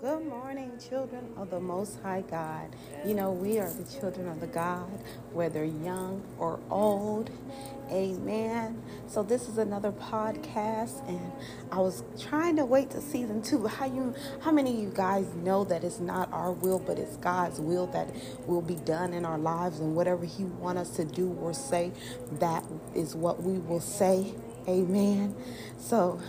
[0.00, 2.76] Good morning, children of the Most High God.
[3.04, 4.88] You know, we are the children of the God,
[5.32, 7.30] whether young or old.
[7.90, 8.80] Amen.
[9.08, 11.32] So this is another podcast, and
[11.72, 13.66] I was trying to wait to season two.
[13.66, 14.14] How you?
[14.40, 17.88] How many of you guys know that it's not our will, but it's God's will
[17.88, 18.14] that
[18.46, 21.90] will be done in our lives, and whatever He want us to do or say,
[22.38, 22.62] that
[22.94, 24.32] is what we will say.
[24.68, 25.34] Amen.
[25.76, 26.20] So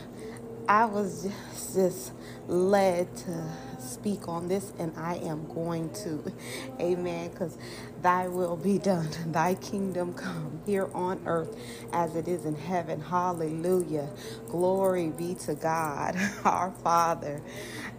[0.69, 2.13] I was just, just
[2.47, 3.43] led to
[3.79, 6.23] speak on this, and I am going to.
[6.81, 7.31] Amen.
[7.31, 7.57] Because
[8.03, 11.57] thy will be done, thy kingdom come here on earth
[11.93, 13.01] as it is in heaven.
[13.01, 14.09] Hallelujah.
[14.49, 17.41] Glory be to God, our Father.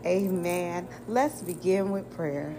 [0.06, 0.88] Amen.
[1.08, 2.56] Let's begin with prayer.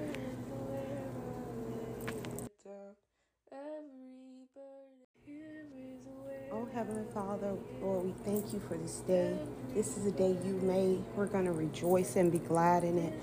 [8.01, 9.37] Lord, we thank you for this day.
[9.75, 11.03] This is a day you made.
[11.15, 13.13] We're going to rejoice and be glad in it.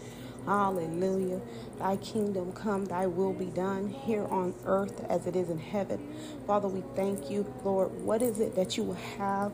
[0.47, 1.41] Hallelujah.
[1.79, 6.15] Thy kingdom come, thy will be done here on earth as it is in heaven.
[6.47, 7.91] Father, we thank you, Lord.
[8.03, 9.53] What is it that you will have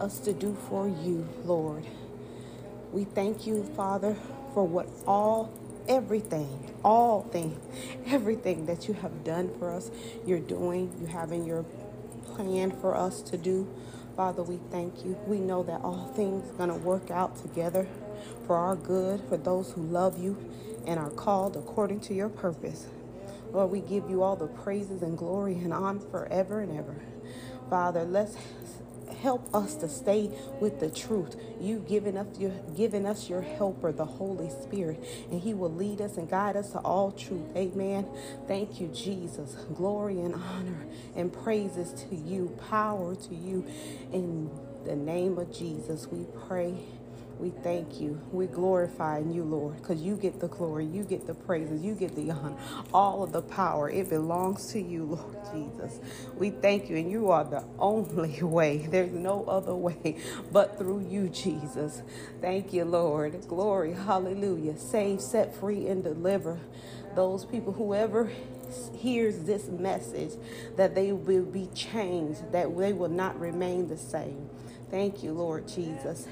[0.00, 1.84] us to do for you, Lord?
[2.92, 4.16] We thank you, Father,
[4.54, 5.52] for what all
[5.86, 7.58] everything, all things,
[8.06, 9.90] everything that you have done for us,
[10.26, 11.64] you're doing, you have in your
[12.36, 13.68] plan for us to do.
[14.16, 15.18] Father, we thank you.
[15.26, 17.86] We know that all things are going to work out together
[18.46, 20.36] for our good, for those who love you
[20.86, 22.86] and are called according to your purpose.
[23.52, 26.96] Lord, we give you all the praises and glory and honor forever and ever.
[27.70, 28.36] Father, let's
[29.22, 31.36] help us to stay with the truth.
[31.60, 36.00] You've given us your given us your helper, the Holy Spirit, and He will lead
[36.00, 37.56] us and guide us to all truth.
[37.56, 38.06] Amen.
[38.48, 39.54] Thank you, Jesus.
[39.74, 43.64] Glory and honor and praises to you, power to you.
[44.12, 44.50] In
[44.84, 46.74] the name of Jesus, we pray.
[47.38, 48.20] We thank you.
[48.32, 52.16] We glorify you, Lord, because you get the glory, you get the praises, you get
[52.16, 52.56] the honor,
[52.94, 53.90] all of the power.
[53.90, 56.00] It belongs to you, Lord Jesus.
[56.36, 58.78] We thank you, and you are the only way.
[58.78, 60.16] There's no other way
[60.52, 62.02] but through you, Jesus.
[62.40, 63.48] Thank you, Lord.
[63.48, 64.78] Glory, hallelujah.
[64.78, 66.60] Save, set free, and deliver
[67.14, 68.30] those people, whoever
[68.94, 70.32] hears this message,
[70.76, 74.48] that they will be changed, that they will not remain the same.
[74.92, 76.28] Thank you, Lord Jesus.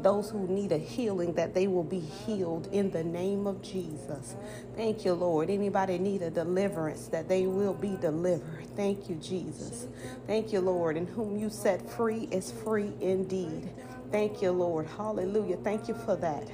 [0.00, 4.36] Those who need a healing, that they will be healed in the name of Jesus.
[4.76, 5.50] Thank you, Lord.
[5.50, 8.68] Anybody need a deliverance, that they will be delivered.
[8.76, 9.88] Thank you, Jesus.
[10.28, 10.96] Thank you, Lord.
[10.96, 13.70] And whom you set free is free indeed.
[14.12, 14.86] Thank you, Lord.
[14.96, 15.58] Hallelujah.
[15.58, 16.48] Thank you for that.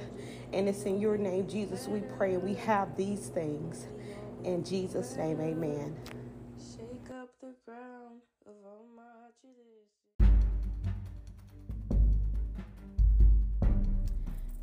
[0.53, 3.87] And it's in your name, Jesus, we pray we have these things.
[4.43, 5.95] In Jesus' name, amen.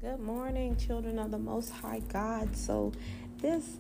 [0.01, 2.57] Good morning, children of the Most High God.
[2.57, 2.93] So,
[3.39, 3.79] this,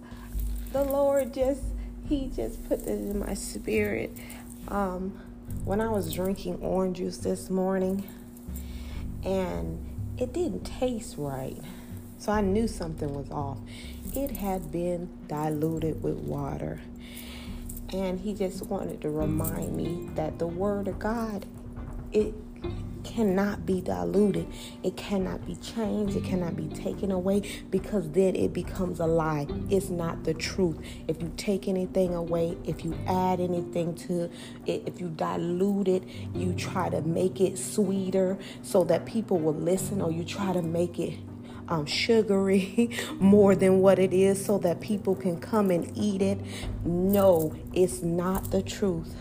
[0.72, 1.62] the Lord just,
[2.08, 4.10] He just put this in my spirit.
[4.66, 5.16] Um,
[5.64, 8.02] when I was drinking orange juice this morning,
[9.24, 9.78] and
[10.18, 11.56] it didn't taste right.
[12.18, 13.58] So I knew something was off.
[14.12, 16.80] It had been diluted with water.
[17.92, 21.46] And he just wanted to remind me that the word of God,
[22.10, 22.34] it
[23.18, 24.46] cannot be diluted.
[24.84, 26.14] It cannot be changed.
[26.14, 29.48] It cannot be taken away because then it becomes a lie.
[29.68, 30.78] It's not the truth.
[31.08, 34.30] If you take anything away, if you add anything to
[34.66, 39.52] it, if you dilute it, you try to make it sweeter so that people will
[39.52, 41.18] listen, or you try to make it
[41.66, 46.38] um, sugary more than what it is so that people can come and eat it.
[46.84, 49.16] No, it's not the truth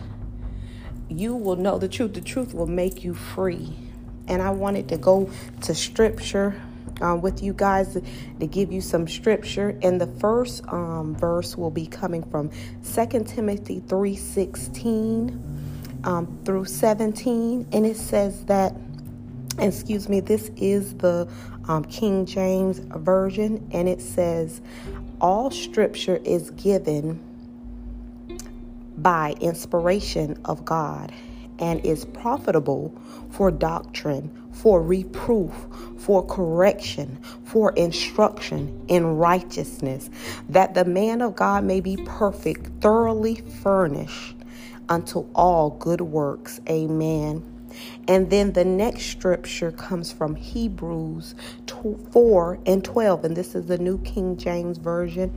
[1.08, 2.14] you will know the truth.
[2.14, 3.87] The truth will make you free.
[4.28, 5.30] And I wanted to go
[5.62, 6.60] to scripture
[7.00, 7.94] uh, with you guys
[8.40, 9.78] to give you some scripture.
[9.82, 12.50] And the first um, verse will be coming from
[12.92, 17.68] 2 Timothy 3 16 um, through 17.
[17.72, 18.74] And it says that,
[19.58, 21.28] excuse me, this is the
[21.66, 23.68] um, King James Version.
[23.72, 24.60] And it says,
[25.20, 27.24] All scripture is given
[28.96, 31.12] by inspiration of God
[31.58, 32.94] and is profitable
[33.30, 35.52] for doctrine, for reproof,
[35.98, 40.10] for correction, for instruction in righteousness,
[40.48, 44.36] that the man of God may be perfect, thoroughly furnished
[44.88, 46.60] unto all good works.
[46.68, 47.42] Amen.
[48.08, 51.34] And then the next scripture comes from Hebrews
[52.12, 55.32] 4 and 12, and this is the New King James Version,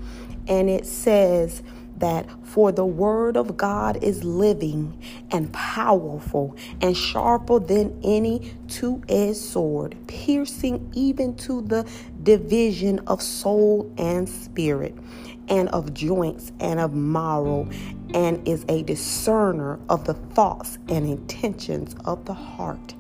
[0.47, 1.61] and it says,
[2.01, 5.01] that for the word of God is living
[5.31, 11.89] and powerful and sharper than any two edged sword, piercing even to the
[12.23, 14.95] division of soul and spirit,
[15.47, 17.69] and of joints and of marrow,
[18.13, 22.95] and is a discerner of the thoughts and intentions of the heart.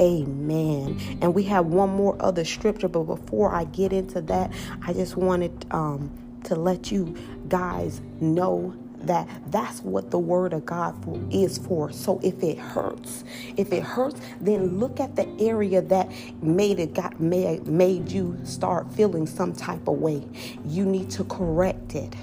[0.00, 0.98] Amen.
[1.22, 5.16] And we have one more other scripture, but before I get into that, I just
[5.16, 6.10] wanted um,
[6.46, 7.16] to let you
[7.48, 10.94] guys know that that's what the word of God
[11.32, 11.92] is for.
[11.92, 13.24] So if it hurts,
[13.56, 16.10] if it hurts, then look at the area that
[16.42, 20.26] made it got made, made you start feeling some type of way.
[20.64, 22.14] You need to correct it.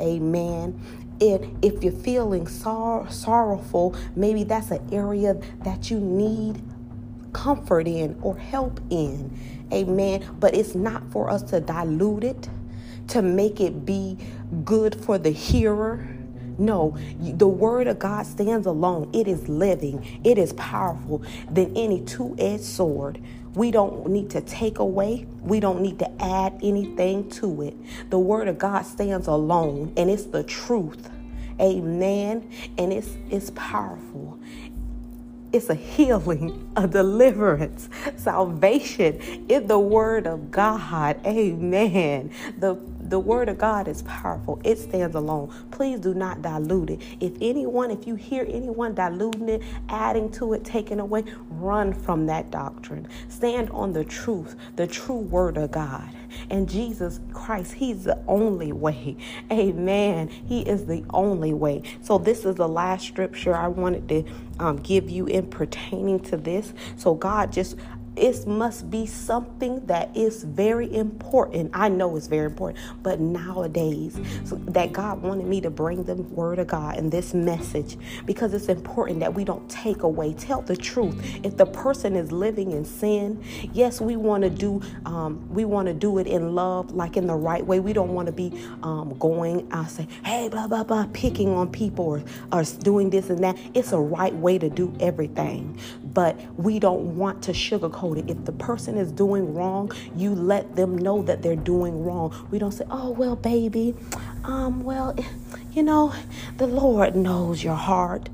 [0.00, 0.80] Amen.
[1.20, 5.34] If, if you're feeling sor- sorrowful, maybe that's an area
[5.64, 6.62] that you need
[7.32, 9.38] comfort in or help in.
[9.72, 10.26] Amen.
[10.40, 12.48] But it's not for us to dilute it,
[13.10, 14.18] to make it be
[14.64, 16.06] good for the hearer.
[16.58, 19.10] No, the word of God stands alone.
[19.14, 23.20] It is living, it is powerful than any two edged sword.
[23.54, 27.76] We don't need to take away, we don't need to add anything to it.
[28.10, 31.10] The word of God stands alone and it's the truth.
[31.60, 32.50] Amen.
[32.78, 34.38] And it's it's powerful.
[35.52, 41.20] It's a healing, a deliverance, salvation in the word of God.
[41.26, 42.30] Amen.
[42.58, 42.76] The
[43.10, 44.60] the word of God is powerful.
[44.64, 45.52] It stands alone.
[45.70, 47.02] Please do not dilute it.
[47.20, 52.26] If anyone, if you hear anyone diluting it, adding to it, taking away, run from
[52.26, 53.08] that doctrine.
[53.28, 56.08] Stand on the truth, the true word of God.
[56.50, 59.16] And Jesus Christ, He's the only way.
[59.50, 60.28] Amen.
[60.28, 61.82] He is the only way.
[62.02, 64.24] So, this is the last scripture I wanted to
[64.60, 66.72] um, give you in pertaining to this.
[66.96, 67.76] So, God just
[68.16, 71.70] it must be something that is very important.
[71.74, 76.16] I know it's very important, but nowadays, so that God wanted me to bring the
[76.16, 77.96] word of God and this message
[78.26, 80.34] because it's important that we don't take away.
[80.34, 81.16] Tell the truth.
[81.44, 83.42] If the person is living in sin,
[83.72, 87.26] yes, we want to do um, we want to do it in love, like in
[87.26, 87.80] the right way.
[87.80, 88.52] We don't want to be
[88.82, 89.68] um, going.
[89.72, 92.22] I say, hey, blah blah blah, picking on people or,
[92.52, 93.56] or doing this and that.
[93.74, 95.78] It's a right way to do everything,
[96.12, 98.30] but we don't want to sugarcoat it.
[98.30, 102.34] If the person is doing wrong, you let them know that they're doing wrong.
[102.50, 103.94] We don't say, "Oh, well, baby,
[104.44, 105.14] um, well,
[105.72, 106.12] you know,
[106.56, 108.28] the Lord knows your heart."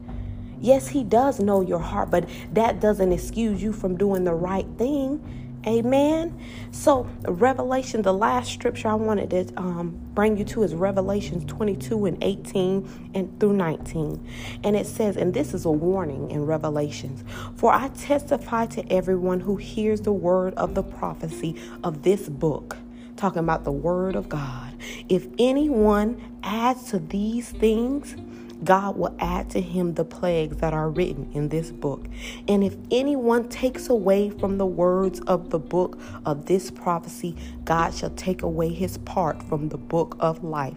[0.59, 4.67] Yes, he does know your heart, but that doesn't excuse you from doing the right
[4.79, 5.21] thing.
[5.67, 6.39] Amen.
[6.71, 12.07] So, Revelation, the last scripture I wanted to um, bring you to is Revelations 22
[12.07, 14.25] and 18 and through 19.
[14.63, 17.25] And it says, and this is a warning in Revelations
[17.57, 22.77] For I testify to everyone who hears the word of the prophecy of this book,
[23.17, 24.73] talking about the word of God.
[25.09, 28.15] If anyone adds to these things,
[28.65, 32.07] God will add to him the plagues that are written in this book.
[32.49, 37.95] And if anyone takes away from the words of the book of this prophecy, God
[37.95, 40.77] shall take away his part from the book of life,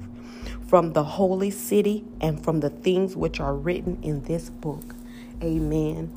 [0.67, 4.95] from the holy city, and from the things which are written in this book.
[5.41, 6.11] Amen.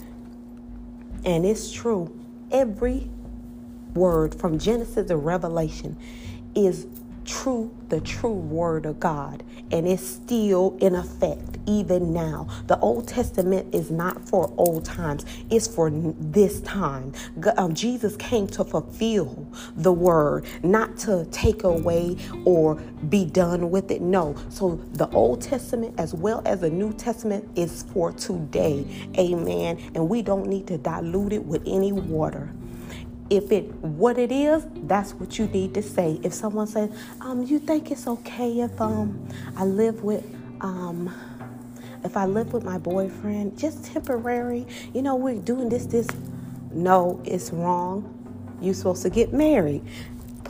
[1.24, 2.18] And it's true.
[2.50, 3.08] Every
[3.94, 5.96] word from Genesis to Revelation
[6.54, 6.86] is
[7.24, 12.48] true, the true word of God, and it's still in effect even now.
[12.66, 17.12] The Old Testament is not for old times, it's for this time.
[17.56, 19.46] Um, Jesus came to fulfill
[19.76, 22.76] the word, not to take away or
[23.08, 24.02] be done with it.
[24.02, 24.36] No.
[24.48, 28.86] So the Old Testament as well as the New Testament is for today.
[29.18, 29.78] Amen.
[29.94, 32.50] And we don't need to dilute it with any water
[33.32, 36.20] if it what it is, that's what you need to say.
[36.22, 36.90] If someone says,
[37.22, 40.22] um, you think it's okay if um I live with
[40.60, 41.10] um
[42.04, 46.06] if I live with my boyfriend, just temporary, you know, we're doing this, this.
[46.72, 48.18] No, it's wrong.
[48.60, 49.82] You're supposed to get married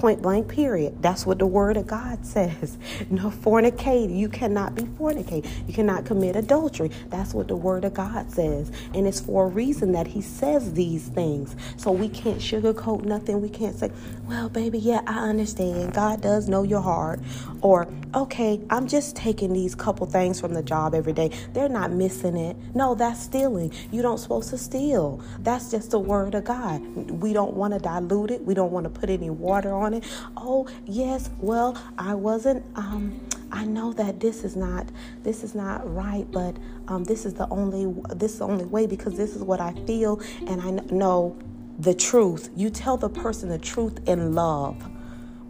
[0.03, 1.01] point blank period.
[1.01, 2.77] That's what the word of god says.
[3.09, 6.91] No fornicate you cannot be fornicate you cannot commit adultery.
[7.09, 8.73] That's what the word of god says.
[8.95, 11.55] And it's for a reason that he says these things.
[11.77, 13.41] So we can't sugarcoat nothing.
[13.41, 13.93] We can't say
[14.27, 15.95] well baby yeah i understand.
[15.95, 17.21] God does know your heart.
[17.61, 21.31] Or okay i'm just taking these couple things from the job every day.
[21.53, 22.57] They're not missing it.
[22.75, 23.73] No that's stealing.
[23.93, 25.21] You don't supposed to steal.
[25.39, 26.81] That's just the word of god.
[27.23, 28.45] We don't want to dilute it.
[28.45, 30.05] We don't want to put any water on on it.
[30.37, 33.21] Oh, yes, well, I wasn't um
[33.51, 34.89] I know that this is not
[35.23, 36.57] this is not right, but
[36.89, 39.73] um this is the only this is the only way because this is what I
[39.87, 41.37] feel and I know
[41.79, 42.51] the truth.
[42.57, 44.91] You tell the person the truth in love,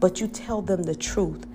[0.00, 1.46] but you tell them the truth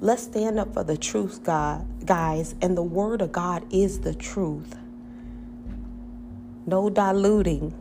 [0.00, 2.54] Let's stand up for the truth, God, guys.
[2.60, 4.76] And the word of God is the truth.
[6.66, 7.74] No diluting.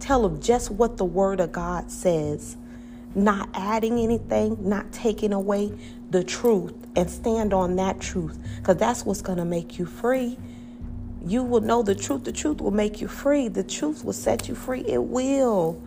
[0.00, 2.56] Tell them just what the word of God says,
[3.14, 5.72] not adding anything, not taking away
[6.10, 10.38] the truth, and stand on that truth because that's what's going to make you free.
[11.24, 12.24] You will know the truth.
[12.24, 13.48] The truth will make you free.
[13.48, 14.80] The truth will set you free.
[14.86, 15.80] It will.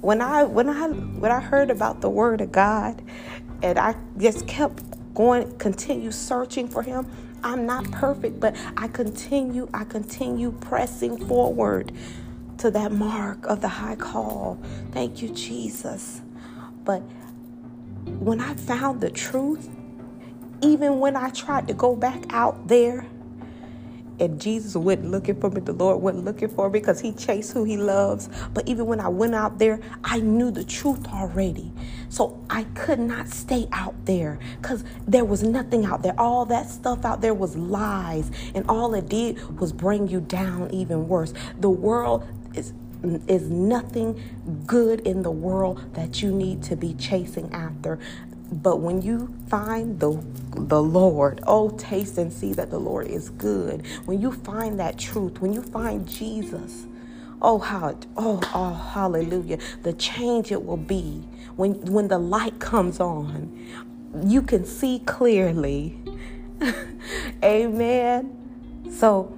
[0.00, 3.02] When I when I when I heard about the word of God
[3.62, 4.82] and I just kept
[5.14, 7.06] going, continue searching for him.
[7.42, 11.92] I'm not perfect, but I continue, I continue pressing forward
[12.58, 14.58] to that mark of the high call.
[14.92, 16.22] Thank you, Jesus.
[16.84, 17.00] But
[18.06, 19.68] when I found the truth,
[20.62, 23.06] even when I tried to go back out there
[24.20, 25.60] and Jesus wasn't looking for me.
[25.60, 28.28] The Lord wasn't looking for me because He chased who He loves.
[28.52, 31.72] But even when I went out there, I knew the truth already.
[32.08, 36.14] So I could not stay out there because there was nothing out there.
[36.18, 38.30] All that stuff out there was lies.
[38.54, 41.34] And all it did was bring you down even worse.
[41.58, 42.72] The world is
[43.28, 44.20] is nothing
[44.66, 47.98] good in the world that you need to be chasing after.
[48.50, 53.30] But when you find the the Lord, oh taste and see that the Lord is
[53.30, 53.84] good.
[54.06, 56.86] When you find that truth, when you find Jesus,
[57.42, 61.24] oh how oh oh hallelujah, the change it will be
[61.56, 63.50] when when the light comes on.
[64.24, 65.98] You can see clearly.
[67.42, 68.90] Amen.
[68.90, 69.36] So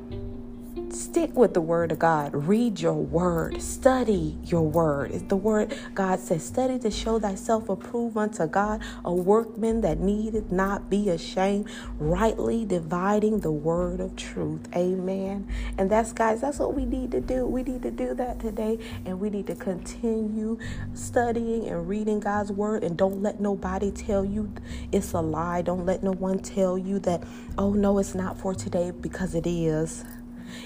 [0.90, 2.35] Stick with the word of God.
[2.35, 3.61] Read your word.
[3.61, 5.11] Study your word.
[5.11, 9.99] It's the word God says, study to show thyself approved unto God, a workman that
[9.99, 14.69] needeth not be ashamed, rightly dividing the word of truth.
[14.76, 15.49] Amen.
[15.76, 17.47] And that's guys, that's what we need to do.
[17.47, 18.78] We need to do that today.
[19.05, 20.59] And we need to continue
[20.95, 22.85] studying and reading God's word.
[22.85, 24.52] And don't let nobody tell you
[24.93, 25.62] it's a lie.
[25.62, 27.25] Don't let no one tell you that,
[27.59, 30.05] oh no, it's not for today because it is.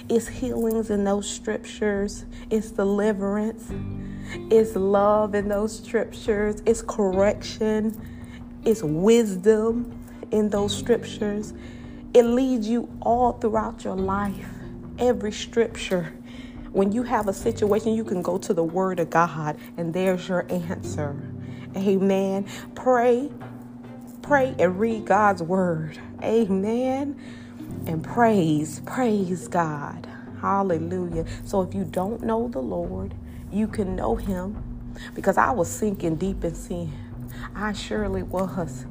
[0.09, 3.71] It's healings in those scriptures, it's deliverance,
[4.51, 8.01] it's love in those scriptures, it's correction,
[8.65, 9.97] it's wisdom
[10.31, 11.53] in those scriptures.
[12.13, 14.49] It leads you all throughout your life,
[14.99, 16.13] every scripture.
[16.73, 20.29] When you have a situation, you can go to the Word of God, and there's
[20.29, 21.17] your answer.
[21.77, 22.47] Amen.
[22.75, 23.31] Pray,
[24.23, 25.99] pray, and read God's Word.
[26.23, 27.19] Amen
[27.87, 30.09] and praise, praise God.
[30.41, 31.27] Hallelujah.
[31.45, 33.15] So if you don't know the Lord,
[33.53, 34.63] you can know him
[35.15, 36.93] because I was sinking deep in sin.
[37.55, 38.87] I surely was.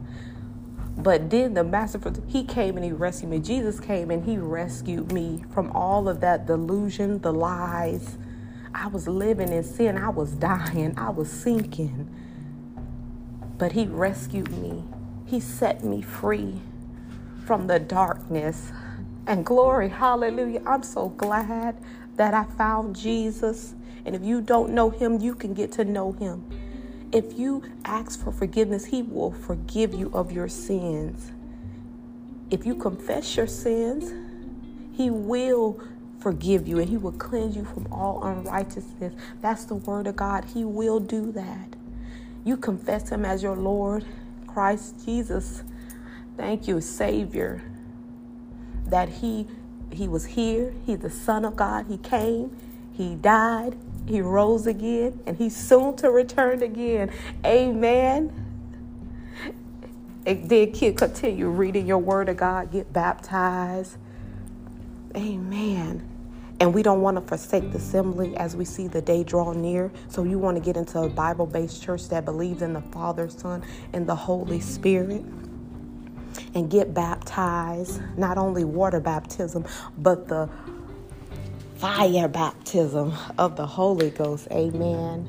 [0.97, 3.39] But then the master, he came and he rescued me.
[3.39, 8.17] Jesus came and he rescued me from all of that delusion, the lies.
[8.73, 9.97] I was living in sin.
[9.97, 10.93] I was dying.
[10.97, 12.09] I was sinking.
[13.57, 14.83] But he rescued me.
[15.25, 16.61] He set me free
[17.49, 18.71] from the darkness.
[19.25, 20.61] And glory, hallelujah.
[20.67, 21.75] I'm so glad
[22.15, 23.73] that I found Jesus.
[24.05, 26.45] And if you don't know him, you can get to know him.
[27.11, 31.31] If you ask for forgiveness, he will forgive you of your sins.
[32.51, 34.13] If you confess your sins,
[34.93, 35.81] he will
[36.19, 39.15] forgive you and he will cleanse you from all unrighteousness.
[39.41, 40.45] That's the word of God.
[40.45, 41.75] He will do that.
[42.45, 44.05] You confess him as your Lord,
[44.45, 45.63] Christ Jesus.
[46.39, 47.61] Thank you, Savior,
[48.85, 49.45] that He
[49.91, 50.73] He was here.
[50.85, 51.87] He's the Son of God.
[51.87, 52.55] He came,
[52.93, 53.77] He died,
[54.07, 57.11] He rose again, and He's soon to return again.
[57.45, 58.31] Amen.
[60.25, 63.97] And then kid continue reading your word of God, get baptized.
[65.17, 66.07] Amen.
[66.61, 69.91] And we don't want to forsake the assembly as we see the day draw near.
[70.07, 73.27] So you want to get into a Bible based church that believes in the Father,
[73.27, 75.25] Son, and the Holy Spirit
[76.53, 79.65] and get baptized, not only water baptism,
[79.97, 80.49] but the
[81.77, 84.47] fire baptism of the Holy Ghost.
[84.51, 85.27] Amen.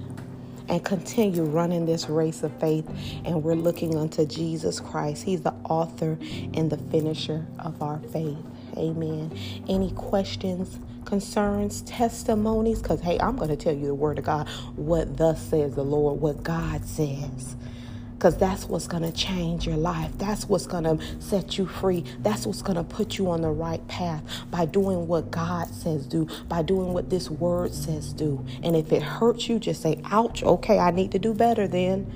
[0.69, 2.89] And continue running this race of faith.
[3.25, 5.25] And we're looking unto Jesus Christ.
[5.25, 6.17] He's the author
[6.55, 8.39] and the finisher of our faith.
[8.77, 9.37] Amen.
[9.69, 12.81] Any questions, concerns, testimonies?
[12.81, 15.85] Because, hey, I'm going to tell you the word of God, what thus says the
[15.85, 17.57] Lord, what God says
[18.21, 20.11] because that's what's going to change your life.
[20.19, 22.05] That's what's going to set you free.
[22.19, 26.05] That's what's going to put you on the right path by doing what God says
[26.05, 28.45] do, by doing what this word says do.
[28.63, 32.13] And if it hurts you, just say, ouch, okay, I need to do better then.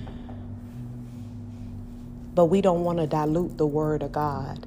[2.35, 4.67] But we don't want to dilute the word of God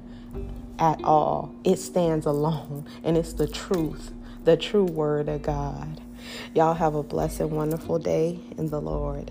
[0.80, 1.54] at all.
[1.62, 4.10] It stands alone, and it's the truth,
[4.42, 6.00] the true word of God.
[6.52, 9.30] Y'all have a blessed, wonderful day in the Lord.